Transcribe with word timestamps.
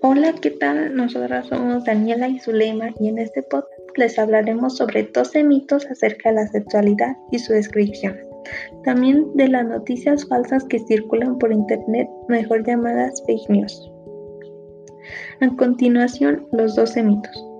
Hola, 0.00 0.34
¿qué 0.40 0.50
tal? 0.50 0.94
Nosotras 0.94 1.46
somos 1.46 1.84
Daniela 1.84 2.28
y 2.28 2.38
Zulema 2.38 2.90
y 3.00 3.08
en 3.08 3.18
este 3.18 3.42
podcast 3.42 3.72
les 3.96 4.18
hablaremos 4.18 4.76
sobre 4.76 5.04
12 5.04 5.44
mitos 5.44 5.86
acerca 5.86 6.30
de 6.30 6.36
la 6.36 6.46
sexualidad 6.48 7.16
y 7.30 7.38
su 7.38 7.52
descripción. 7.52 8.16
También 8.84 9.26
de 9.34 9.48
las 9.48 9.64
noticias 9.64 10.26
falsas 10.28 10.64
que 10.64 10.78
circulan 10.80 11.38
por 11.38 11.52
internet, 11.52 12.08
mejor 12.28 12.66
llamadas 12.66 13.22
fake 13.26 13.48
news. 13.48 13.90
A 15.40 15.56
continuación, 15.56 16.46
los 16.52 16.74
12 16.76 17.02
mitos. 17.02 17.51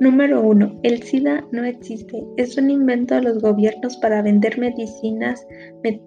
Número 0.00 0.40
1. 0.40 0.80
El 0.82 1.02
SIDA 1.02 1.44
no 1.52 1.62
existe. 1.62 2.24
Es 2.38 2.56
un 2.56 2.70
invento 2.70 3.16
de 3.16 3.20
los 3.20 3.42
gobiernos 3.42 3.98
para 3.98 4.22
vender 4.22 4.58
medicinas 4.58 5.46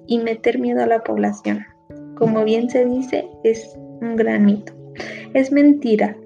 y 0.08 0.18
meter 0.18 0.58
miedo 0.58 0.82
a 0.82 0.88
la 0.88 1.04
población. 1.04 1.64
Como 2.16 2.44
bien 2.44 2.72
se 2.72 2.86
dice, 2.86 3.30
es 3.44 3.78
un 4.02 4.16
gran 4.16 4.46
mito. 4.46 4.74
Es 5.36 5.52
mentira, 5.52 6.18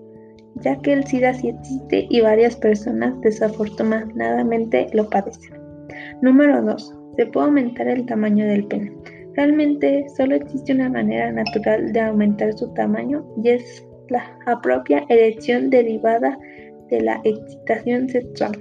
ya 0.55 0.79
que 0.79 0.93
el 0.93 1.05
SIDA 1.07 1.33
sí 1.33 1.49
existe 1.49 2.07
y 2.09 2.21
varias 2.21 2.55
personas 2.55 3.19
desafortunadamente 3.19 4.87
lo 4.93 5.09
padecen. 5.09 5.59
Número 6.21 6.61
2. 6.61 6.95
Se 7.17 7.25
puede 7.25 7.47
aumentar 7.47 7.89
el 7.89 8.05
tamaño 8.05 8.45
del 8.45 8.65
pene. 8.65 8.93
Realmente 9.33 10.05
solo 10.15 10.35
existe 10.35 10.71
una 10.71 10.89
manera 10.89 11.33
natural 11.33 11.91
de 11.91 11.99
aumentar 11.99 12.53
su 12.57 12.73
tamaño 12.75 13.25
y 13.43 13.49
es 13.49 13.85
la 14.09 14.61
propia 14.63 15.03
erección 15.09 15.69
derivada 15.69 16.37
de 16.39 16.66
la 16.91 17.21
excitación 17.23 18.09
sexual. 18.09 18.51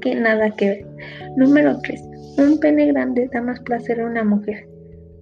Que 0.00 0.14
nada 0.14 0.50
que 0.56 0.68
ver. 0.68 0.86
Número 1.36 1.78
3. 1.80 2.00
Un 2.38 2.58
pene 2.60 2.86
grande 2.86 3.28
da 3.32 3.40
más 3.40 3.60
placer 3.60 4.00
a 4.00 4.06
una 4.06 4.24
mujer. 4.24 4.68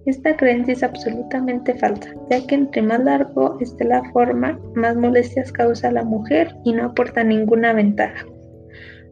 Esta 0.05 0.37
creencia 0.37 0.73
es 0.73 0.83
absolutamente 0.83 1.73
falsa, 1.73 2.13
ya 2.29 2.45
que 2.47 2.55
entre 2.55 2.81
más 2.81 3.03
largo 3.03 3.57
esté 3.59 3.83
la 3.83 4.03
forma, 4.11 4.57
más 4.73 4.95
molestias 4.95 5.51
causa 5.51 5.89
a 5.89 5.91
la 5.91 6.03
mujer 6.03 6.55
y 6.63 6.71
no 6.71 6.85
aporta 6.85 7.23
ninguna 7.23 7.73
ventaja. 7.73 8.25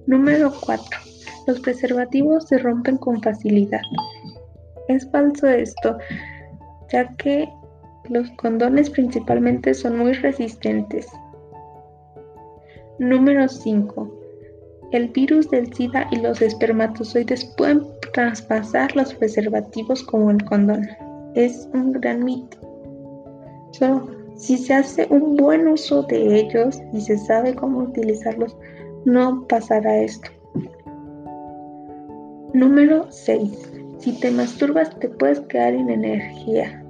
Número 0.07 0.53
4. 0.65 0.85
Los 1.47 1.59
preservativos 1.59 2.47
se 2.47 2.59
rompen 2.59 2.97
con 2.97 3.21
facilidad. 3.21 3.81
Es 4.87 5.09
falso 5.11 5.47
esto, 5.47 5.97
ya 6.91 7.13
que 7.17 7.49
los 8.09 8.29
condones 8.37 8.89
principalmente 8.89 9.73
son 9.73 9.97
muy 9.97 10.13
resistentes. 10.13 11.07
Número 12.99 13.49
5. 13.49 14.09
El 14.93 15.09
virus 15.09 15.49
del 15.49 15.73
SIDA 15.73 16.07
y 16.11 16.17
los 16.17 16.41
espermatozoides 16.41 17.43
pueden 17.57 17.81
traspasar 18.13 18.95
los 18.95 19.13
preservativos 19.13 20.01
como 20.03 20.31
el 20.31 20.43
condón. 20.45 20.87
Es 21.33 21.67
un 21.73 21.91
gran 21.91 22.23
mito. 22.23 22.57
si 24.37 24.57
se 24.57 24.73
hace 24.73 25.07
un 25.09 25.35
buen 25.35 25.67
uso 25.67 26.03
de 26.03 26.39
ellos 26.39 26.81
y 26.93 27.01
se 27.01 27.17
sabe 27.17 27.53
cómo 27.53 27.79
utilizarlos, 27.79 28.55
no 29.03 29.45
pasará 29.47 29.97
esto. 29.97 30.29
Número 32.53 33.07
6. 33.09 33.73
Si 33.97 34.17
te 34.21 34.31
masturbas 34.31 34.97
te 34.99 35.09
puedes 35.09 35.41
quedar 35.41 35.73
en 35.73 35.89
energía. 35.89 36.81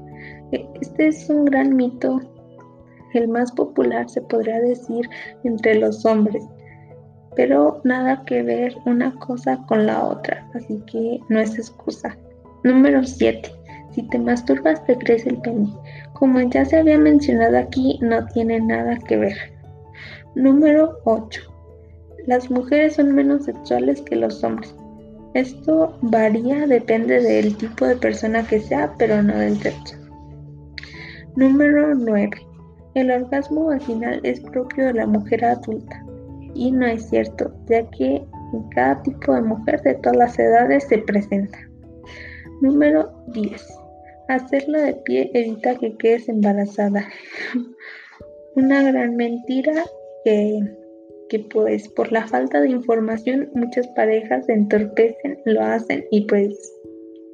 E, 0.52 0.68
este 0.82 1.08
es 1.08 1.28
un 1.32 1.46
gran 1.46 1.76
mito, 1.76 2.22
el 3.14 3.28
más 3.28 3.52
popular 3.52 4.10
se 4.10 4.22
podría 4.22 4.60
decir 4.60 5.10
entre 5.44 5.76
los 5.76 6.06
hombres 6.06 6.44
pero 7.36 7.82
nada 7.84 8.24
que 8.26 8.42
ver 8.42 8.76
una 8.86 9.14
cosa 9.16 9.58
con 9.68 9.86
la 9.86 10.04
otra, 10.04 10.48
así 10.54 10.82
que 10.88 11.20
no 11.30 11.40
es 11.40 11.58
excusa. 11.58 12.18
Número 12.64 13.04
7. 13.04 13.52
Si 13.92 14.04
te 14.04 14.18
masturbas 14.18 14.84
te 14.86 14.98
crece 14.98 15.30
el 15.30 15.38
pene. 15.42 15.68
Como 16.14 16.42
ya 16.42 16.66
se 16.66 16.78
había 16.78 16.98
mencionado 16.98 17.58
aquí, 17.58 18.00
no 18.02 18.26
tiene 18.28 18.60
nada 18.60 18.98
que 19.08 19.18
ver. 19.18 19.38
Número 20.36 20.98
8. 21.04 21.42
Las 22.26 22.50
mujeres 22.50 22.96
son 22.96 23.14
menos 23.14 23.46
sexuales 23.46 24.02
que 24.02 24.16
los 24.16 24.44
hombres. 24.44 24.74
Esto 25.34 25.98
varía, 26.02 26.66
depende 26.66 27.22
del 27.22 27.56
tipo 27.58 27.86
de 27.86 27.98
persona 27.98 28.48
que 28.48 28.60
sea, 28.62 28.94
pero 28.98 29.22
no 29.22 29.38
del 29.38 29.58
sexo. 29.62 29.98
Número 31.36 31.94
9. 31.94 32.32
El 32.96 33.12
orgasmo 33.12 33.66
vaginal 33.66 34.22
es 34.24 34.40
propio 34.40 34.86
de 34.86 34.94
la 34.94 35.06
mujer 35.06 35.44
adulta 35.44 36.02
y 36.54 36.72
no 36.72 36.88
es 36.88 37.10
cierto, 37.10 37.54
ya 37.66 37.86
que 37.90 38.26
en 38.54 38.70
cada 38.70 39.04
tipo 39.04 39.34
de 39.34 39.42
mujer 39.42 39.82
de 39.82 39.96
todas 39.96 40.18
las 40.18 40.40
edades 40.40 40.86
se 40.88 41.00
presenta. 41.00 41.60
Número 42.62 43.12
10. 43.34 43.62
Hacerlo 44.30 44.80
de 44.80 44.94
pie 44.94 45.30
evita 45.34 45.76
que 45.76 45.98
quedes 45.98 46.30
embarazada. 46.30 47.06
Una 48.56 48.82
gran 48.84 49.18
mentira 49.18 49.84
que, 50.24 50.62
que 51.28 51.40
pues 51.40 51.90
por 51.90 52.14
la 52.14 52.26
falta 52.26 52.62
de 52.62 52.70
información 52.70 53.50
muchas 53.54 53.90
parejas 53.90 54.46
se 54.46 54.54
entorpecen, 54.54 55.42
lo 55.44 55.62
hacen 55.62 56.06
y 56.12 56.26
pues 56.28 56.58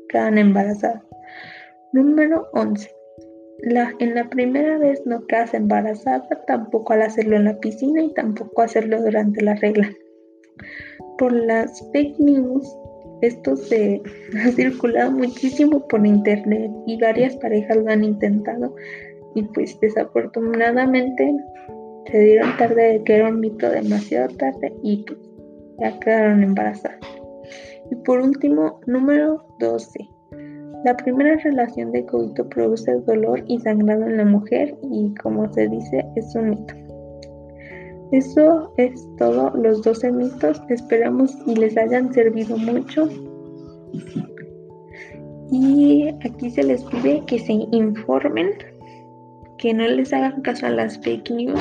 quedan 0.09 0.39
embarazadas. 0.39 1.03
Número 1.93 2.47
11 2.53 3.00
en 3.63 4.15
la 4.15 4.29
primera 4.29 4.77
vez 4.77 5.01
no 5.05 5.25
quedas 5.27 5.53
embarazada, 5.53 6.27
tampoco 6.47 6.93
al 6.93 7.03
hacerlo 7.03 7.35
en 7.35 7.45
la 7.45 7.59
piscina 7.59 8.01
y 8.01 8.13
tampoco 8.13 8.61
hacerlo 8.61 9.01
durante 9.01 9.43
la 9.43 9.55
regla. 9.55 9.89
Por 11.17 11.31
las 11.33 11.87
fake 11.91 12.19
news, 12.19 12.67
esto 13.21 13.55
se 13.55 14.01
ha 14.43 14.51
circulado 14.51 15.11
muchísimo 15.11 15.87
por 15.87 16.05
internet 16.05 16.71
y 16.87 16.99
varias 16.99 17.35
parejas 17.37 17.77
lo 17.77 17.89
han 17.89 18.03
intentado 18.03 18.75
y 19.35 19.43
pues 19.43 19.79
desafortunadamente 19.79 21.33
se 22.11 22.19
dieron 22.19 22.57
tarde 22.57 22.93
de 22.93 23.03
que 23.03 23.15
era 23.15 23.29
un 23.29 23.39
mito 23.39 23.69
demasiado 23.69 24.35
tarde 24.35 24.73
y 24.83 25.03
pues 25.05 25.19
ya 25.79 25.99
quedaron 25.99 26.43
embarazadas. 26.43 26.99
Y 27.89 27.95
por 27.95 28.19
último, 28.21 28.79
número 28.87 29.45
12. 29.59 29.99
La 30.83 30.97
primera 30.97 31.35
relación 31.37 31.91
de 31.91 32.05
coito 32.05 32.47
produce 32.49 32.91
dolor 33.01 33.43
y 33.47 33.59
sangrado 33.59 34.03
en 34.05 34.17
la 34.17 34.25
mujer 34.25 34.75
y 34.91 35.13
como 35.21 35.51
se 35.53 35.67
dice 35.67 36.03
es 36.15 36.33
un 36.35 36.49
mito. 36.51 36.73
Eso 38.11 38.73
es 38.77 39.07
todo 39.17 39.51
los 39.51 39.83
12 39.83 40.11
mitos. 40.11 40.61
Esperamos 40.69 41.37
y 41.45 41.55
les 41.55 41.77
hayan 41.77 42.11
servido 42.13 42.57
mucho. 42.57 43.07
Y 45.51 46.09
aquí 46.25 46.49
se 46.49 46.63
les 46.63 46.83
pide 46.85 47.23
que 47.25 47.37
se 47.39 47.53
informen, 47.53 48.49
que 49.57 49.73
no 49.73 49.87
les 49.87 50.11
hagan 50.13 50.41
caso 50.41 50.65
a 50.65 50.71
las 50.71 50.97
fake 50.99 51.29
news, 51.29 51.59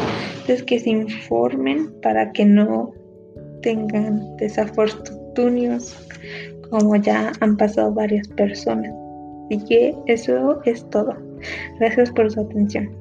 es 0.48 0.62
que 0.62 0.78
se 0.78 0.90
informen 0.90 1.92
para 2.00 2.32
que 2.32 2.44
no 2.46 2.92
tengan 3.62 4.36
desafortunios 4.36 5.94
como 6.70 6.96
ya 6.96 7.32
han 7.40 7.56
pasado 7.56 7.92
varias 7.92 8.26
personas. 8.28 8.94
Así 9.50 9.64
que 9.64 9.96
eso 10.06 10.62
es 10.64 10.88
todo. 10.90 11.16
Gracias 11.80 12.12
por 12.12 12.30
su 12.30 12.40
atención. 12.40 12.99